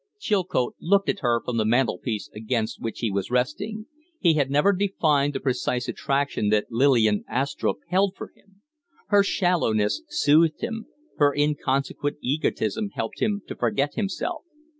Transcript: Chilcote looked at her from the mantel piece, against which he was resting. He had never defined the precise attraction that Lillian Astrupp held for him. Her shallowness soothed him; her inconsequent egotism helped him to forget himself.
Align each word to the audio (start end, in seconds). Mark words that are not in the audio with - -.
Chilcote 0.17 0.73
looked 0.81 1.09
at 1.09 1.19
her 1.19 1.43
from 1.45 1.57
the 1.57 1.63
mantel 1.63 1.99
piece, 1.99 2.27
against 2.33 2.81
which 2.81 3.01
he 3.01 3.11
was 3.11 3.29
resting. 3.29 3.85
He 4.19 4.33
had 4.33 4.49
never 4.49 4.73
defined 4.73 5.33
the 5.33 5.39
precise 5.39 5.87
attraction 5.87 6.49
that 6.49 6.71
Lillian 6.71 7.23
Astrupp 7.29 7.77
held 7.87 8.15
for 8.15 8.29
him. 8.35 8.61
Her 9.09 9.21
shallowness 9.21 10.01
soothed 10.09 10.61
him; 10.61 10.87
her 11.17 11.31
inconsequent 11.35 12.17
egotism 12.19 12.89
helped 12.95 13.19
him 13.21 13.43
to 13.47 13.55
forget 13.55 13.93
himself. 13.93 14.41